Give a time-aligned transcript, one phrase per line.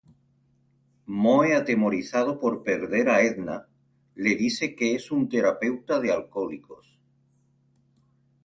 [1.23, 3.67] Moe, atemorizado por perder a Edna,
[4.15, 6.99] le dice que es un terapeuta de alcohólicos.